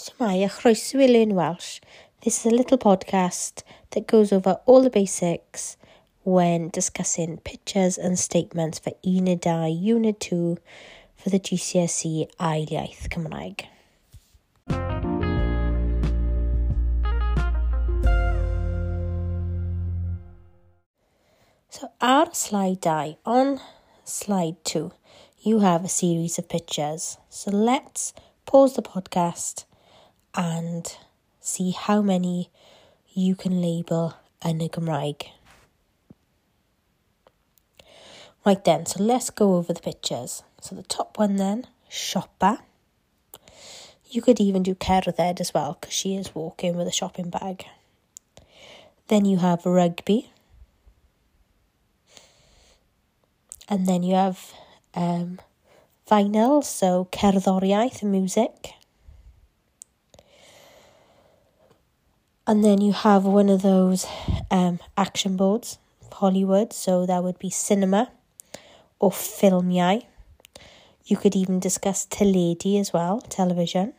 [0.00, 1.78] Shemai, a chroeso Learn Welsh.
[2.24, 5.76] This is a little podcast that goes over all the basics
[6.22, 10.56] when discussing pictures and statements for Unit 2, Unit 2
[11.16, 13.66] for the GCSE Ail Iaith Cymraeg.
[21.68, 23.60] So our slide 2, on
[24.04, 24.92] slide 2,
[25.40, 27.18] you have a series of pictures.
[27.28, 28.14] So let's
[28.46, 29.64] pause the podcast
[30.34, 30.96] and
[31.40, 32.50] see how many
[33.12, 35.14] you can label y
[38.44, 40.42] Right then, so let's go over the pictures.
[40.62, 42.58] So the top one then, shopper.
[44.10, 47.66] You could even do cerdded as well because she is walking with a shopping bag.
[49.08, 50.30] Then you have rugby.
[53.68, 54.52] And then you have
[54.94, 55.38] um,
[56.10, 58.72] vinyl, so cerddoriaeth music.
[62.50, 64.08] And then you have one of those
[64.50, 65.78] um, action boards,
[66.12, 68.10] Hollywood, so that would be cinema
[68.98, 70.04] or ffilmiau.
[71.04, 73.92] You could even discuss teledu as well, television.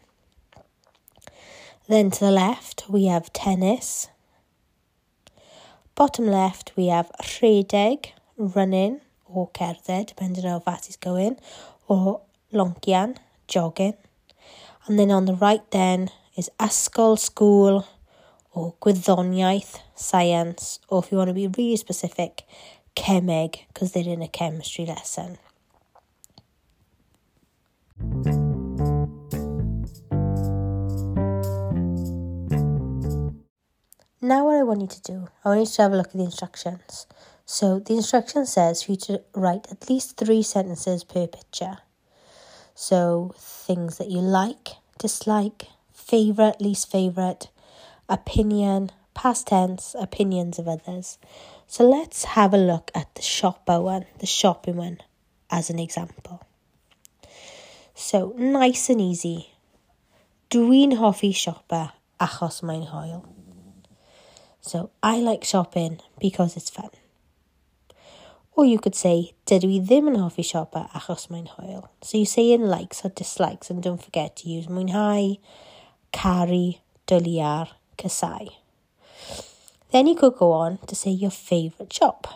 [1.88, 4.10] Then to the left, we have tennis.
[5.96, 11.38] Bottom left, we have rhedeg, running or cerdded, depending on how fast he's going,
[11.88, 12.20] or
[12.52, 13.16] loncian,
[13.48, 13.96] jogging.
[14.88, 17.88] And then on the right then is ysgol, school,
[18.52, 22.44] or gwyddoniaeth, science, or if you want to be really specific,
[22.96, 25.38] chemeg, because they're in a chemistry lesson.
[34.24, 36.14] Now what I want you to do, I want you to have a look at
[36.14, 37.08] the instructions.
[37.46, 41.80] So the instruction says for you to write at least three sentences per picture.
[42.76, 47.50] So things that you like, dislike, favourite, least favourite,
[48.10, 51.18] opinion, past tense, opinions of others.
[51.68, 55.00] So let's have a look at the shopper one, the shopping one,
[55.50, 56.44] as an example.
[57.94, 59.54] So, nice and easy.
[60.50, 63.24] Dwi'n hoffi shopper achos mae'n hwyl.
[64.60, 66.90] So, I like shopping because it's fun.
[68.54, 71.86] Or you could say, dydw i ddim yn hoffi shopper achos mae'n hwyl.
[72.02, 75.40] So you say in likes or dislikes and don't forget to use mwynhau,
[76.12, 77.70] caru, dwliar,
[78.02, 78.48] Kasai.
[79.92, 82.28] Then you could go on to say your favourite shop.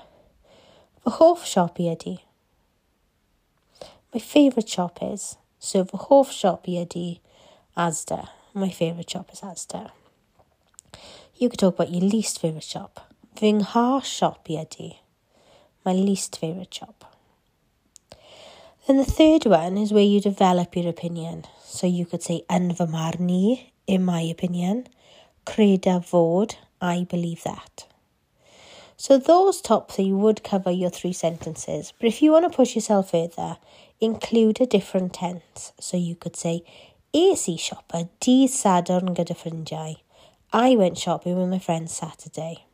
[1.03, 2.17] Fy hoff shop i.
[4.13, 5.37] My favourite shop is.
[5.59, 7.19] So fy hoff shop i
[7.75, 8.29] Asda.
[8.53, 9.91] My favourite shop is Asda.
[11.37, 13.11] You could talk about your least favourite shop.
[13.35, 14.99] Fy ngha shop i.
[15.83, 17.15] My least favourite shop.
[18.85, 21.45] Then the third one is where you develop your opinion.
[21.63, 22.75] So you could say yn
[23.87, 24.87] in my opinion,
[25.45, 27.85] creda fod, I believe that.
[28.97, 32.75] So those top three would cover your three sentences, but if you want to push
[32.75, 33.57] yourself further,
[33.99, 35.73] include a different tense.
[35.79, 36.63] So you could say,
[37.13, 39.97] Es i siopa dydd Sadwrn gyda ffrindiau.
[40.51, 42.65] I went shopping with my friends Saturday.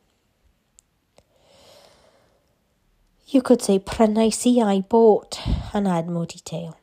[3.26, 5.40] You could say prynais i I bought
[5.72, 6.76] and add more detail.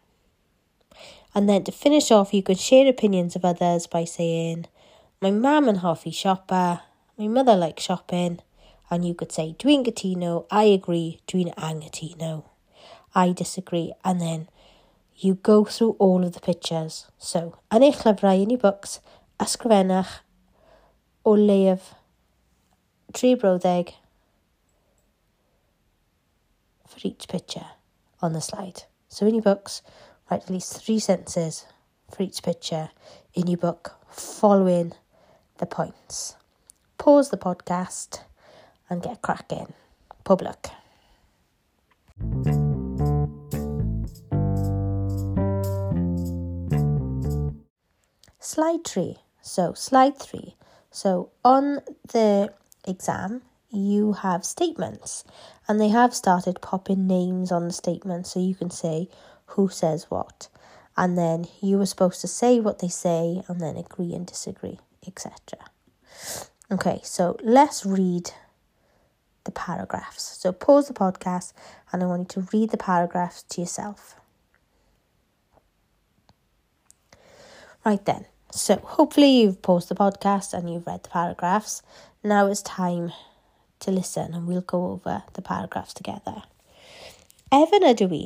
[1.36, 4.66] And then to finish off, you could share opinions of others by saying,
[5.22, 6.82] my mum and hoffi shopper,
[7.18, 8.40] my mother likes shopping,
[8.90, 12.46] and you could say dwi'n gytuno, I agree, dwi'n anghytuno,
[13.14, 14.48] I disagree, and then
[15.18, 17.08] you go through all of the pictures.
[17.18, 19.02] So, yn eich llyfrau, yn ei books,
[19.44, 20.22] ysgrifennach
[21.28, 21.92] o leiaf
[23.14, 23.92] tri brawddeg
[26.88, 27.68] for each picture
[28.22, 28.84] on the slide.
[29.10, 29.82] So in your books,
[30.30, 31.66] write at least three sentences
[32.10, 32.90] for each picture.
[33.34, 34.94] In your book following
[35.60, 36.36] the points.
[36.98, 38.22] Pause the podcast
[38.90, 39.74] and get cracking.
[40.24, 40.70] Public.
[48.40, 49.18] Slide 3.
[49.42, 50.56] So, slide 3.
[50.92, 51.82] So, on
[52.12, 52.52] the
[52.88, 55.24] exam, you have statements
[55.68, 59.08] and they have started popping names on the statements so you can say
[59.48, 60.48] who says what.
[60.98, 64.80] And then you were supposed to say what they say and then agree and disagree
[65.06, 65.38] etc.
[66.72, 68.32] Okay, so let's read
[69.44, 70.38] the paragraphs.
[70.38, 71.54] So pause the podcast
[71.92, 74.16] and I want you to read the paragraphs to yourself.
[77.86, 81.82] Right then, so hopefully you've paused the podcast and you've read the paragraphs.
[82.24, 83.14] Now it's time
[83.80, 86.44] to listen and we'll go over the paragraphs together.
[87.52, 88.26] Evan ydw i.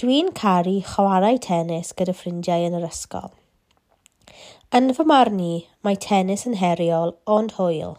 [0.00, 3.30] Dwi'n caru chwarae tennis gyda ffrindiau yn yr ysgol.
[4.72, 5.54] Yn fy marn i,
[5.84, 7.98] mae tennis yn heriol ond hwyl,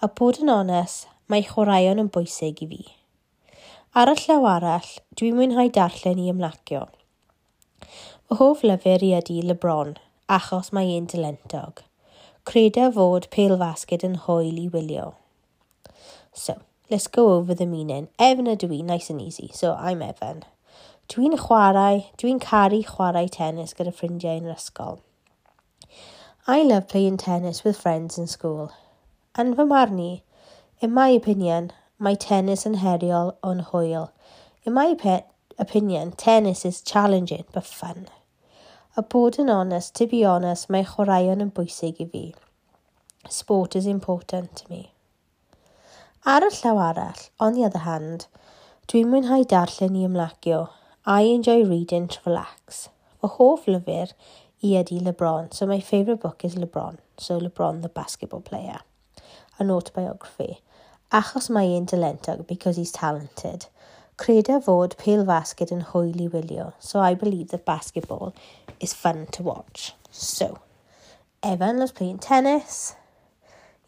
[0.00, 2.84] a bod yn onest, mae chwaraeon yn bwysig i fi.
[3.98, 4.88] Ar y llaw arall,
[5.20, 6.86] dwi'n mwynhau darllen i ymlacio.
[7.82, 9.96] Fy hoff lyfr i ydy Lebron,
[10.38, 11.82] achos mae e'n dylentog.
[12.48, 15.10] Creda fod pêl fasged yn hwyl i wylio.
[16.32, 16.60] So,
[16.90, 18.08] let's go over the meaning.
[18.18, 20.44] Evan ydw i, nice and easy, so I'm Evan.
[21.12, 25.00] Dwi'n chwarae, dwi'n caru chwarae tennis gyda ffrindiau yn yr ysgol.
[26.50, 28.72] I love playing tennis with friends in school.
[29.36, 30.22] Yn fy marn i,
[30.80, 31.66] in my opinion,
[32.00, 34.06] mae tennis yn heriol o'n hwyl.
[34.64, 34.86] In my
[35.58, 38.08] opinion, tennis is challenging but fun.
[38.96, 42.24] A bod yn honest, to be honest, mae chwaraeon yn bwysig i fi.
[43.28, 44.82] Sport is important to me.
[46.24, 48.24] Ar y llaw arall, on the other hand,
[48.88, 50.70] dwi'n mwynhau darllen i ymlacio.
[51.04, 52.88] I enjoy reading to relax.
[53.28, 54.12] Fy hoff lyfr
[54.64, 58.78] i ydy LeBron, so my favourite book is LeBron, so LeBron the basketball player.
[59.58, 60.60] An autobiography.
[61.12, 63.66] Achos mae dylentog because he's talented.
[64.16, 68.34] Creda fod pêl basket yn hwyl i wylio, so I believe that basketball
[68.80, 69.92] is fun to watch.
[70.10, 70.60] So,
[71.42, 72.96] Evan loves playing tennis.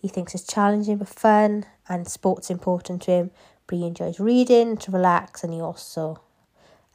[0.03, 3.31] He thinks it's challenging but fun, and sport's important to him.
[3.67, 6.21] But he enjoys reading to relax, and he also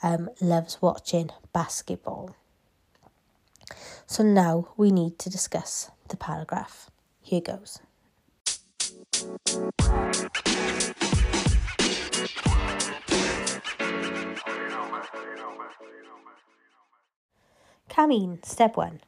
[0.06, 2.36] um, loves watching basketball.
[4.06, 6.92] So now we need to discuss the paragraph.
[7.22, 7.80] Here goes.
[17.90, 19.02] Camine, step one.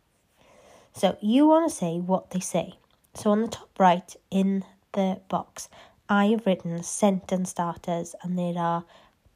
[0.94, 2.80] So you want to say what they say.
[3.14, 5.70] So on the top right in the box,
[6.10, 8.86] I have written sentence starters, and there are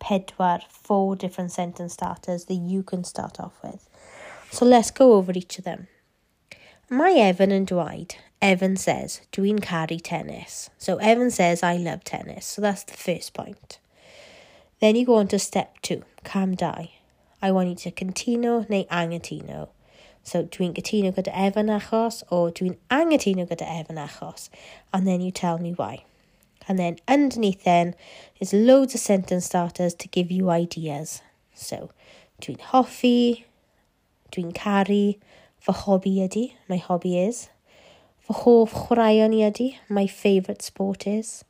[0.02, 3.88] pedwar, four different sentence starters that you can start off with.
[4.52, 5.88] So let's go over each of them.
[6.90, 8.18] My Evan and Dwight.
[8.42, 10.70] Evan says, Dwi'n caru tennis.
[10.78, 12.46] So Evan says, I love tennis.
[12.46, 13.80] So that's the first point.
[14.82, 16.92] Then you go on to step two, cam die.
[17.42, 19.70] I want you to continuo neu angytuno.
[20.24, 24.50] So dwi'n cytuno gyda Evan achos, or dwi'n angytuno gyda Evan achos.
[24.92, 26.06] And then you tell me why.
[26.68, 27.96] And then underneath then,
[28.40, 31.22] is loads of sentence starters to give you ideas.
[31.54, 31.90] So,
[32.42, 33.46] dwi'n hoffi,
[34.32, 35.20] dwi'n caru,
[35.60, 37.50] fy hobi ydy, my hobby is.
[38.20, 41.44] Fy hoff chwaraeon i ydy, my favourite sport is.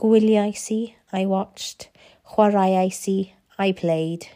[0.00, 1.88] Gwyliau si, I watched.
[2.32, 4.28] Chwaraeau si, I played.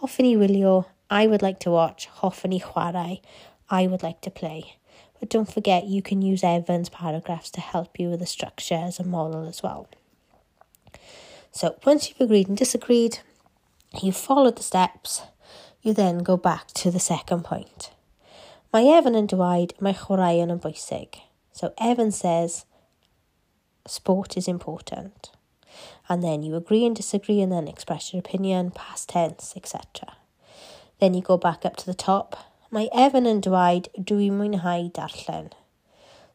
[0.00, 2.08] Hoffwn i wylio, I would like to watch.
[2.20, 3.20] Hoffwn i chwarae,
[3.70, 4.76] I would like to play.
[5.20, 8.98] But don't forget you can use Evan's paragraphs to help you with the structure as
[8.98, 9.88] a model as well.
[11.50, 13.18] So once you've agreed and disagreed,
[14.02, 15.22] you've followed the steps,
[15.82, 17.90] you then go back to the second point.
[18.72, 21.22] Mae Evan and Dwight, mae chwaraeon yn bwysig.
[21.52, 22.66] So Evan says,
[23.86, 25.30] sport is important.
[26.08, 30.16] And then you agree and disagree and then express your opinion, past tense, etc.
[31.00, 32.47] Then you go back up to the top.
[32.70, 35.46] Mae Evan yn dweud, dwi'n mwynhau darllen.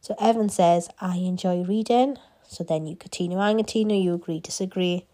[0.00, 2.16] So Evan says, I enjoy reading.
[2.48, 5.06] So then you continue, I you agree, disagree.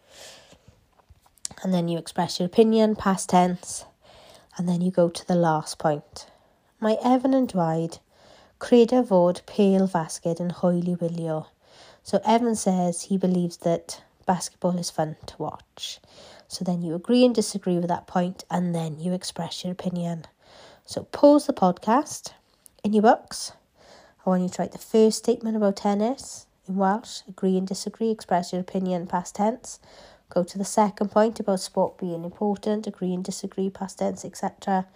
[1.63, 3.85] And then you express your opinion, past tense.
[4.57, 6.27] And then you go to the last point.
[6.81, 7.99] Mae Evan yn dweud,
[8.59, 11.39] credu fod pêl fasged yn hwyl i wylio.
[12.03, 16.01] So Evan says he believes that basketball is fun to watch.
[16.49, 20.25] So then you agree and disagree with that point and then you express your opinion.
[20.91, 22.33] So pause the podcast
[22.83, 23.53] in your books.
[24.27, 28.11] I want you to write the first statement about tennis in Welsh, agree and disagree,
[28.11, 29.79] express your opinion, past tense.
[30.31, 34.89] Go to the second point about sport being important, agree and disagree, past tense, etc.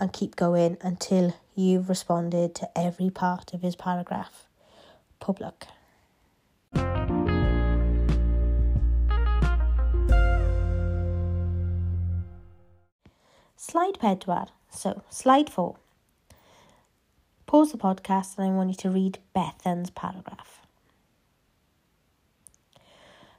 [0.00, 4.46] And keep going until you've responded to every part of his paragraph.
[5.20, 5.66] Public.
[13.54, 14.48] Slide pedwar.
[14.76, 15.76] So, slide four.
[17.46, 20.60] Pause the podcast and I want you to read Bethan's paragraph.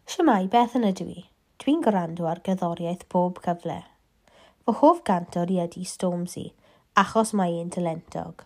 [0.08, 1.26] Siamai, Bethan ydw i.
[1.62, 3.84] Dwi'n gwrando ar gyddoriaeth bob cyfle.
[4.66, 6.48] Fy hoff gantor i ydy Stormzy,
[6.98, 8.42] achos mae un talentog.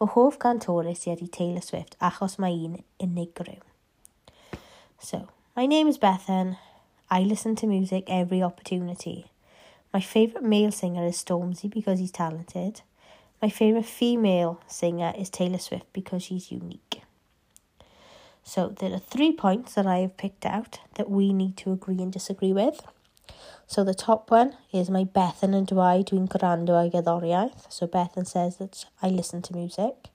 [0.00, 3.62] Fy hoff gantores i ydy Taylor Swift, achos mae un unigryw.
[4.98, 6.56] So, my name is Bethan.
[7.08, 9.31] I listen to music every opportunity.
[9.92, 12.80] My favourite male singer is Stormzy because he's talented.
[13.42, 17.02] My favourite female singer is Taylor Swift because she's unique.
[18.42, 22.00] So there are three points that I have picked out that we need to agree
[22.00, 22.82] and disagree with.
[23.66, 27.70] So the top one is my Bethan and Dwy dwi'n gwrando gerddoriaeth.
[27.70, 30.08] So Bethan says that I listen to music.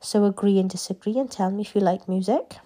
[0.00, 2.58] So agree and disagree and tell me if you like music.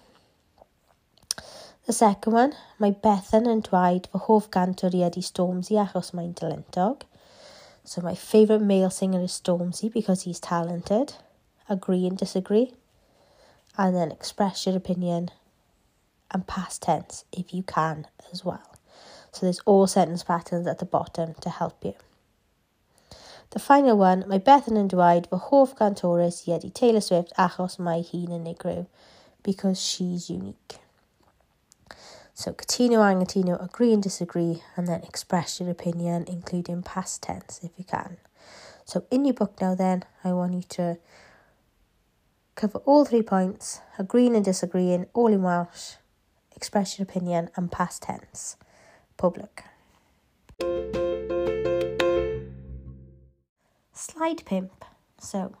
[1.85, 6.29] The second one, mae Bethan yn dweud fy hoff gantwr i ydy Stormzy achos mae'n
[6.39, 7.01] dalentog.
[7.83, 11.15] So my favourite male singer is Stormzy because he's talented.
[11.67, 12.71] Agree and disagree.
[13.77, 15.27] And then express your opinion
[16.31, 18.63] and past tense if you can as well.
[19.33, 21.95] So there's all sentence patterns at the bottom to help you.
[23.49, 27.75] The final one, mae Bethan yn dweud fy hoff gantores i ydy Taylor Swift achos
[27.77, 28.85] mae hi'n unigryw
[29.43, 30.79] because she's unique.
[32.35, 37.71] So Catino, Angatino, agree and disagree, and then express your opinion, including past tense if
[37.77, 38.17] you can.
[38.85, 40.97] So in your book now, then, I want you to
[42.55, 45.95] cover all three points agreeing and disagreeing, all in Welsh,
[46.55, 48.57] express your opinion, and past tense
[49.15, 49.63] public.
[53.93, 54.83] Slide pimp.
[55.19, 55.55] So,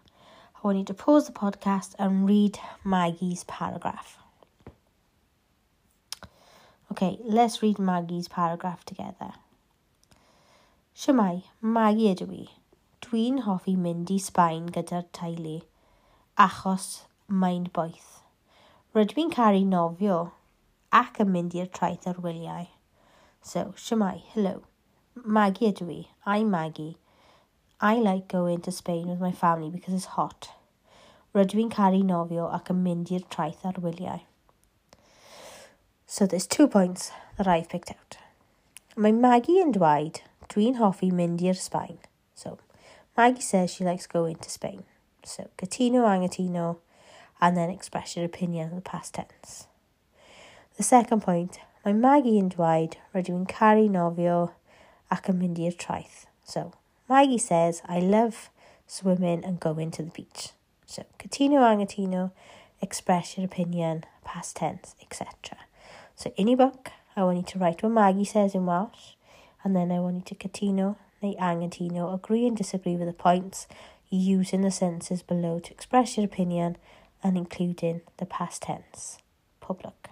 [0.55, 4.22] I want you to pause the podcast and read Maggie's paragraph.
[6.93, 9.31] Okay, let's read Maggie's paragraph together.
[10.95, 12.43] Siamai, Maggie ydw i.
[13.01, 15.55] Dwi'n hoffi mynd i Sbaen gyda'r teulu,
[16.45, 16.85] achos
[17.43, 18.11] mae'n boeth.
[18.93, 20.19] Rydw i'n caru nofio
[20.99, 22.67] ac yn mynd i'r traeth ar wyliau.
[23.41, 24.53] So, Siamai, hello.
[25.39, 25.99] Maggie ydw i.
[26.35, 26.99] I'm Maggie.
[27.81, 30.51] I like going to Spain with my family because it's hot.
[31.33, 34.21] Rydw i'n caru nofio ac yn mynd i'r traeth ar wyliau.
[36.13, 38.17] So there's two points that I've picked out.
[38.95, 40.21] Mae Maggie and Dwight
[40.53, 41.97] dwi'n hoffi mynd i'r Sbaen.
[42.35, 42.59] So,
[43.17, 44.83] Maggie says she likes going to Spain.
[45.23, 46.77] So, Catino, Angatino,
[47.41, 49.65] and then express your opinion in the past tense.
[50.77, 54.37] The second point, Mae Maggie and Dwight rydw i'n caru nofio
[55.09, 56.07] ac yn.
[56.45, 56.73] So,
[57.09, 58.51] Maggie says, I love
[58.85, 60.49] swimming and going to the beach.
[60.85, 62.29] So, Catino Angatino,
[62.83, 65.57] express your opinion, past tense, etc.
[66.15, 69.15] So, in your book, I want you to write what Maggie says in Welsh,
[69.63, 73.67] and then I want you to Catino neu Angatino agree and disagree with the points
[74.09, 76.77] using the sentences below to express your opinion
[77.23, 79.17] and including the past tense.
[79.61, 80.09] Public.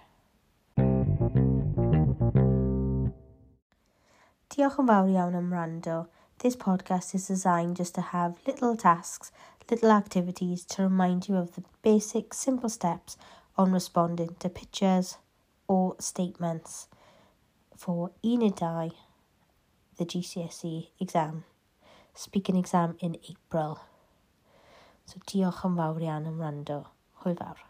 [4.52, 6.06] Diolch yn fawr iawn am rando.
[6.42, 9.30] This podcast is designed just to have little tasks,
[9.70, 13.16] little activities to remind you of the basic, simple steps
[13.56, 15.18] on responding to pictures
[15.68, 16.88] or statements
[17.76, 18.92] for Enidai,
[19.98, 21.44] the GCSE exam.
[22.14, 23.80] Speaking exam in April.
[25.06, 26.78] So diolch yn fawr iawn am rando.
[27.24, 27.66] Hwyl fawr.